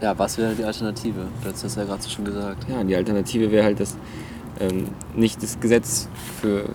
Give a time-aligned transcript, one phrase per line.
[0.00, 1.26] Ja, was wäre die Alternative?
[1.42, 2.66] Du hast das ja gerade so schon gesagt.
[2.68, 3.96] Ja, die Alternative wäre halt, dass
[4.60, 6.08] ähm, nicht das Gesetz
[6.40, 6.66] für,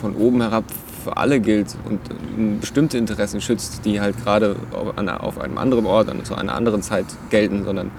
[0.00, 0.64] von oben herab
[1.04, 2.00] für alle gilt und
[2.36, 7.06] ähm, bestimmte Interessen schützt, die halt gerade auf einem anderen Ort, zu einer anderen Zeit
[7.30, 7.92] gelten, sondern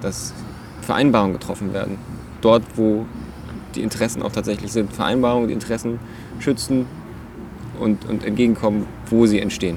[0.00, 0.32] dass
[0.80, 1.98] Vereinbarungen getroffen werden.
[2.40, 3.04] Dort, wo
[3.74, 4.94] die Interessen auch tatsächlich sind.
[4.94, 5.98] Vereinbarungen, die Interessen
[6.38, 6.86] schützen
[7.78, 9.76] und, und entgegenkommen, wo sie entstehen.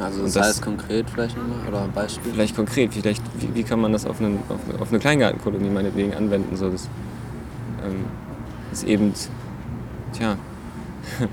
[0.00, 2.32] Also das, das heißt konkret vielleicht nochmal oder ein Beispiel?
[2.32, 6.14] Vielleicht konkret, vielleicht wie, wie kann man das auf, einen, auf, auf eine Kleingartenkolonie meinetwegen
[6.14, 6.88] anwenden, so dass,
[7.84, 8.04] ähm,
[8.70, 9.12] dass eben,
[10.12, 10.36] tja,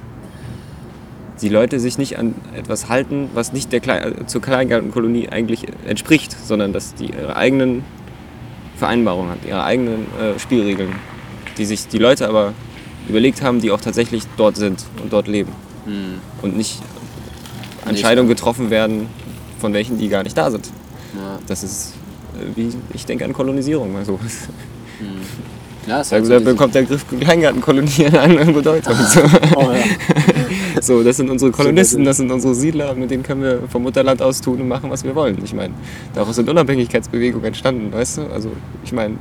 [1.41, 5.67] die Leute sich nicht an etwas halten, was nicht der Klein, äh, zur Kleingartenkolonie eigentlich
[5.85, 7.83] entspricht, sondern dass die ihre eigenen
[8.77, 10.95] Vereinbarungen hat, ihre eigenen äh, Spielregeln,
[11.57, 12.53] die sich die Leute aber
[13.07, 15.51] überlegt haben, die auch tatsächlich dort sind und dort leben.
[15.85, 16.19] Hm.
[16.41, 16.81] Und nicht
[17.85, 19.07] Entscheidungen getroffen werden,
[19.59, 20.69] von welchen die gar nicht da sind.
[21.15, 21.39] Ja.
[21.47, 21.93] Das ist,
[22.35, 24.19] äh, wie ich denke an Kolonisierung mal so.
[24.99, 25.07] Hm.
[25.87, 28.95] Ja, das heißt, da bekommt der Griff Kleingartenkolonie eine Bedeutung.
[28.95, 29.21] So.
[29.55, 30.81] Oh, ja.
[30.81, 34.21] so, das sind unsere Kolonisten, das sind unsere Siedler, mit denen können wir vom Mutterland
[34.21, 35.37] aus tun und machen, was wir wollen.
[35.43, 35.73] Ich meine,
[36.13, 38.21] daraus sind Unabhängigkeitsbewegungen entstanden, weißt du?
[38.33, 38.49] Also,
[38.83, 39.17] ich meine,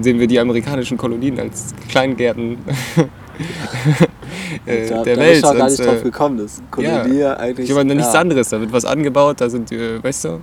[0.00, 2.58] sehen wir die amerikanischen Kolonien als Kleingärten
[4.66, 5.36] äh, der da Welt.
[5.36, 7.68] Ich gar nicht drauf äh, gekommen, das Kolonie ja, eigentlich.
[7.68, 8.20] Ich meine, nichts ja.
[8.20, 10.40] anderes, da wird was angebaut, da sind, äh, weißt du,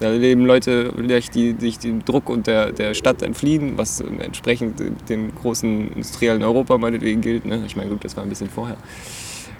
[0.00, 0.92] da leben Leute,
[1.34, 6.78] die sich dem Druck und der, der Stadt entfliehen, was entsprechend dem großen industriellen Europa
[6.78, 7.44] meinetwegen gilt.
[7.46, 7.62] Ne?
[7.66, 8.76] Ich meine, gut, das war ein bisschen vorher.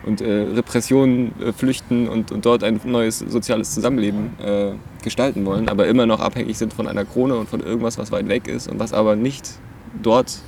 [0.05, 4.31] Und äh, Repressionen äh, flüchten und, und dort ein neues soziales Zusammenleben
[5.03, 8.29] gestalten wollen, aber immer noch abhängig sind von einer Krone und von irgendwas, was weit
[8.29, 9.51] weg ist und was aber nicht
[10.03, 10.39] dort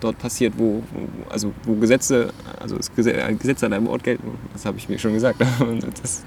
[0.00, 0.82] dort passiert, wo,
[1.28, 5.12] also wo Gesetze, also das Gesetz an einem Ort gelten, das habe ich mir schon
[5.14, 6.24] gesagt, und, das,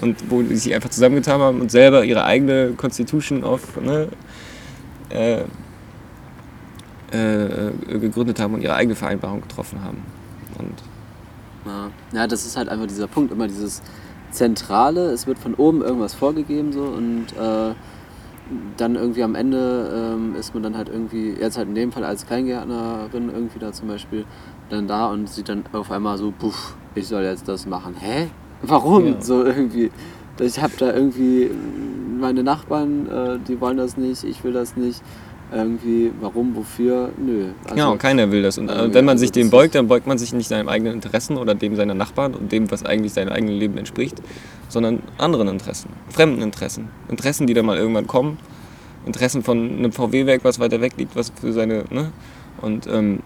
[0.00, 4.08] und wo sie sich einfach zusammengetan haben und selber ihre eigene Constitution auf ne,
[5.10, 5.42] äh,
[7.10, 10.02] äh, gegründet haben und ihre eigene Vereinbarung getroffen haben.
[10.58, 10.82] Und
[11.66, 11.90] ja.
[12.12, 13.82] ja, das ist halt einfach dieser Punkt, immer dieses
[14.30, 17.74] Zentrale, es wird von oben irgendwas vorgegeben so und äh,
[18.76, 22.04] dann irgendwie am Ende ähm, ist man dann halt irgendwie, jetzt halt in dem Fall
[22.04, 24.24] als Kleingärtnerin irgendwie da zum Beispiel,
[24.68, 27.94] dann da und sieht dann auf einmal so, puff, ich soll jetzt das machen.
[27.98, 28.28] Hä?
[28.62, 29.06] Warum?
[29.06, 29.20] Ja.
[29.20, 29.90] So irgendwie.
[30.40, 31.50] Ich habe da irgendwie
[32.18, 35.02] meine Nachbarn, äh, die wollen das nicht, ich will das nicht
[35.52, 37.48] irgendwie, warum, wofür, nö.
[37.64, 38.58] Also, ja, und keiner will das.
[38.58, 41.36] Und äh, wenn man sich dem beugt, dann beugt man sich nicht seinem eigenen Interessen
[41.36, 44.20] oder dem seiner Nachbarn und dem, was eigentlich seinem eigenen Leben entspricht,
[44.68, 46.88] sondern anderen Interessen, fremden Interessen.
[47.08, 48.38] Interessen, die dann mal irgendwann kommen.
[49.06, 51.84] Interessen von einem VW-Werk, was weiter weg liegt, was für seine.
[51.90, 52.10] Ne?
[52.60, 53.20] Und ähm,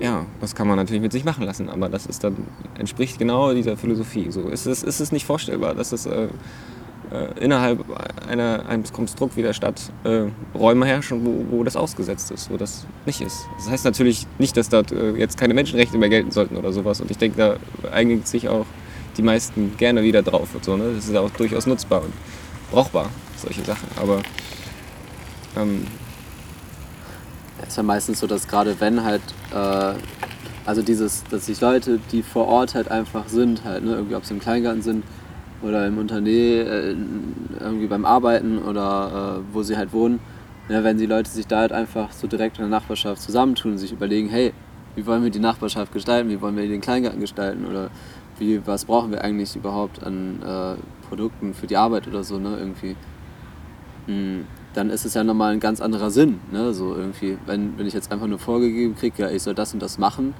[0.00, 2.36] ja, das kann man natürlich mit sich machen lassen, aber das ist dann,
[2.78, 4.30] entspricht genau dieser Philosophie.
[4.30, 6.06] So ist es, ist es nicht vorstellbar, dass es.
[6.06, 6.28] Äh,
[7.10, 7.84] äh, innerhalb
[8.28, 10.24] einer, eines Konstrukts wie der Stadt äh,
[10.56, 13.46] Räume herrschen, wo, wo das ausgesetzt ist, wo das nicht ist.
[13.56, 17.00] Das heißt natürlich nicht, dass dort äh, jetzt keine Menschenrechte mehr gelten sollten oder sowas.
[17.00, 18.66] Und ich denke, da einigen sich auch
[19.16, 20.54] die meisten gerne wieder drauf.
[20.54, 20.92] Und so, ne?
[20.94, 22.12] Das ist auch durchaus nutzbar und
[22.70, 23.88] brauchbar, solche Sachen.
[24.00, 24.20] Aber
[25.56, 25.86] ähm,
[27.62, 29.22] es ist ja meistens so, dass gerade wenn halt,
[29.54, 29.94] äh,
[30.64, 34.24] also dieses, dass sich Leute, die vor Ort halt einfach sind, halt, ne, irgendwie ob
[34.24, 35.04] sie im Kleingarten sind,
[35.62, 40.20] oder im Unternehmen, äh, irgendwie beim Arbeiten oder äh, wo sie halt wohnen,
[40.68, 43.78] ja, wenn die Leute sich da halt einfach so direkt in der Nachbarschaft zusammentun und
[43.78, 44.52] sich überlegen, hey,
[44.96, 47.90] wie wollen wir die Nachbarschaft gestalten, wie wollen wir den Kleingarten gestalten oder
[48.38, 50.76] wie, was brauchen wir eigentlich überhaupt an äh,
[51.08, 52.96] Produkten für die Arbeit oder so, ne, irgendwie.
[54.06, 57.38] Hm, dann ist es ja nochmal ein ganz anderer Sinn, ne, so irgendwie.
[57.46, 60.34] Wenn, wenn ich jetzt einfach nur vorgegeben kriege, ja, ich soll das und das machen,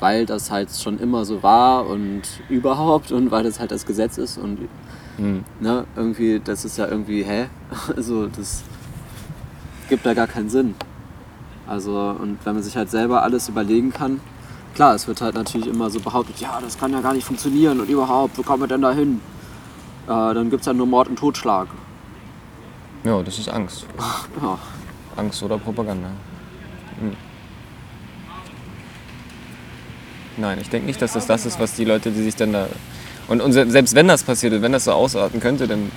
[0.00, 4.18] weil das halt schon immer so war und überhaupt und weil das halt das Gesetz
[4.18, 4.68] ist und
[5.18, 5.44] mhm.
[5.60, 7.46] ne, irgendwie, das ist ja irgendwie, hä?
[7.96, 8.62] Also das
[9.88, 10.74] gibt da gar keinen Sinn.
[11.66, 14.20] Also und wenn man sich halt selber alles überlegen kann,
[14.74, 17.80] klar, es wird halt natürlich immer so behauptet, ja, das kann ja gar nicht funktionieren
[17.80, 19.20] und überhaupt, wo kommen wir denn da hin?
[20.06, 21.68] Äh, dann gibt es ja nur Mord und Totschlag.
[23.04, 23.86] Ja, das ist Angst.
[24.42, 24.58] ja.
[25.16, 26.08] Angst oder Propaganda.
[27.00, 27.16] Mhm.
[30.36, 32.68] Nein, ich denke nicht, dass das das ist, was die Leute, die sich dann da.
[33.28, 35.90] Und, und selbst wenn das passiert, wenn das so ausarten könnte, dann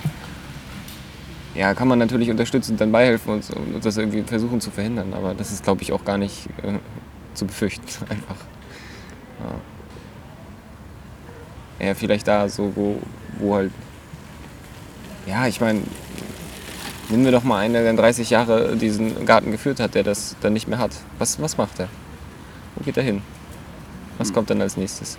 [1.54, 5.12] ja, kann man natürlich unterstützend dann beihelfen und, und das irgendwie versuchen zu verhindern.
[5.12, 6.78] Aber das ist, glaube ich, auch gar nicht äh,
[7.34, 8.36] zu befürchten, einfach.
[11.80, 11.86] Ja.
[11.86, 13.00] ja, vielleicht da so, wo,
[13.38, 13.72] wo halt.
[15.26, 15.82] Ja, ich meine,
[17.08, 20.36] nehmen wir doch mal einen, der dann 30 Jahre diesen Garten geführt hat, der das
[20.40, 20.92] dann nicht mehr hat.
[21.18, 21.88] Was, was macht er?
[22.76, 23.20] Wo geht er hin?
[24.18, 25.16] Was kommt dann als nächstes?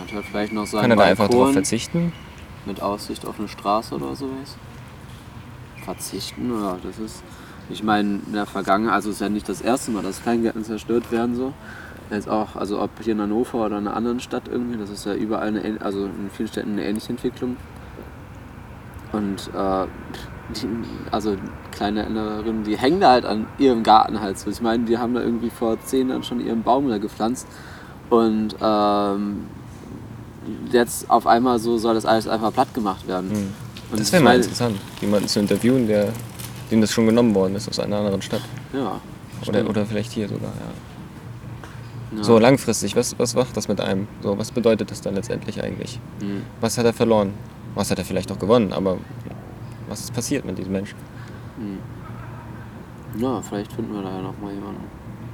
[0.00, 2.12] Hat er vielleicht noch Kann er da einfach drauf verzichten?
[2.64, 4.56] mit Aussicht auf eine Straße oder sowas.
[5.84, 7.22] Verzichten, ja, das ist.
[7.70, 10.64] Ich meine, in der Vergangenheit, also es ist ja nicht das erste Mal, dass Kleingärten
[10.64, 11.52] zerstört werden so.
[12.10, 15.06] Jetzt auch, also ob hier in Hannover oder in einer anderen Stadt irgendwie, das ist
[15.06, 17.56] ja überall eine, also in vielen Städten eine ähnliche Entwicklung.
[19.12, 19.86] Und äh,
[20.54, 20.68] die,
[21.10, 21.36] also
[21.70, 24.50] kleine Erinnerungen, die hängen da halt an ihrem Garten halt so.
[24.50, 27.46] Ich meine, die haben da irgendwie vor zehn Jahren schon ihren Baum da gepflanzt
[28.10, 29.46] und ähm,
[30.70, 33.30] jetzt auf einmal so soll das alles einfach platt gemacht werden.
[33.30, 33.98] Und Hm.
[33.98, 36.08] Das wäre mal interessant, jemanden zu interviewen, der,
[36.70, 38.40] dem das schon genommen worden ist aus einer anderen Stadt.
[38.72, 39.00] Ja.
[39.42, 39.68] Oder, stimmt.
[39.68, 42.16] oder vielleicht hier sogar, ja.
[42.16, 42.24] ja.
[42.24, 44.08] So langfristig, was, was macht das mit einem?
[44.22, 46.00] So, was bedeutet das dann letztendlich eigentlich?
[46.22, 46.42] Mhm.
[46.60, 47.34] Was hat er verloren?
[47.74, 48.72] Was hat er vielleicht auch gewonnen?
[48.72, 48.96] Aber
[49.88, 50.96] was ist passiert mit diesem Menschen?
[53.18, 54.84] Ja, vielleicht finden wir da ja noch mal jemanden.